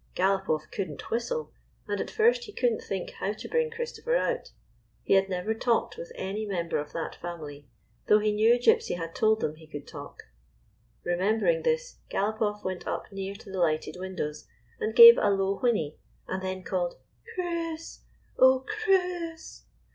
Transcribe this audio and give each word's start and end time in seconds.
Galopoff 0.15 0.63
could 0.71 0.89
n't 0.89 1.11
whistle, 1.11 1.53
and 1.87 2.01
at 2.01 2.09
first 2.09 2.47
lie 2.47 2.55
could 2.57 2.71
n't 2.71 2.81
think 2.81 3.11
how 3.19 3.33
to 3.33 3.47
bring 3.47 3.69
Christopher 3.69 4.15
out. 4.15 4.49
He 5.03 5.13
had 5.13 5.29
never 5.29 5.53
talked 5.53 5.95
with 5.95 6.11
any 6.15 6.43
member 6.43 6.79
of 6.79 6.91
that 6.93 7.13
family, 7.17 7.67
though 8.07 8.17
he 8.17 8.31
knew 8.31 8.57
Gypsy 8.57 8.97
had 8.97 9.13
told 9.13 9.41
them 9.41 9.57
he 9.57 9.67
could 9.67 9.87
talk. 9.87 10.23
Bemembering 11.05 11.63
this, 11.63 11.99
Galopoff 12.09 12.63
went 12.63 12.87
up 12.87 13.11
near 13.11 13.35
to 13.35 13.51
the 13.51 13.59
lighted 13.59 13.95
windows, 13.99 14.47
and 14.79 14.95
gave 14.95 15.19
a 15.19 15.29
low 15.29 15.59
whinny, 15.59 15.99
and 16.27 16.41
then 16.41 16.63
called" 16.63 16.95
Chris, 17.35 17.99
oh, 18.39 18.61
Chris 18.67 19.65